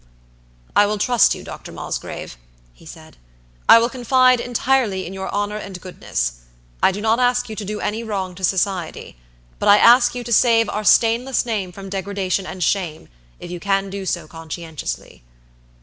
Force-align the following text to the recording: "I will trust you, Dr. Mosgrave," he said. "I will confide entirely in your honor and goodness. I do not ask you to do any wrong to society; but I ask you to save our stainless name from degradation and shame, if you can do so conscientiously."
"I 0.75 0.87
will 0.87 0.97
trust 0.97 1.35
you, 1.35 1.43
Dr. 1.43 1.71
Mosgrave," 1.71 2.35
he 2.73 2.87
said. 2.87 3.17
"I 3.69 3.77
will 3.77 3.87
confide 3.87 4.39
entirely 4.39 5.05
in 5.05 5.13
your 5.13 5.31
honor 5.31 5.57
and 5.57 5.79
goodness. 5.79 6.39
I 6.81 6.91
do 6.91 7.01
not 7.01 7.19
ask 7.19 7.49
you 7.49 7.55
to 7.57 7.63
do 7.63 7.79
any 7.79 8.01
wrong 8.01 8.33
to 8.33 8.43
society; 8.43 9.17
but 9.59 9.69
I 9.69 9.77
ask 9.77 10.15
you 10.15 10.23
to 10.23 10.33
save 10.33 10.69
our 10.69 10.83
stainless 10.83 11.45
name 11.45 11.71
from 11.71 11.87
degradation 11.87 12.47
and 12.47 12.63
shame, 12.63 13.09
if 13.39 13.51
you 13.51 13.59
can 13.59 13.91
do 13.91 14.07
so 14.07 14.27
conscientiously." 14.27 15.21